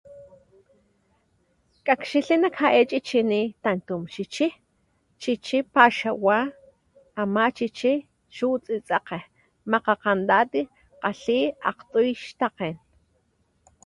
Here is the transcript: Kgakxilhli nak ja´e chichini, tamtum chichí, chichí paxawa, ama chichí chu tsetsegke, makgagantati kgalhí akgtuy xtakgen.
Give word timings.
Kgakxilhli 1.85 2.35
nak 2.43 2.55
ja´e 2.61 2.81
chichini, 2.89 3.41
tamtum 3.63 4.01
chichí, 4.13 4.47
chichí 5.21 5.57
paxawa, 5.73 6.37
ama 7.21 7.43
chichí 7.57 7.93
chu 8.35 8.47
tsetsegke, 8.63 9.19
makgagantati 9.71 10.61
kgalhí 10.99 11.39
akgtuy 11.69 12.09
xtakgen. 12.23 12.75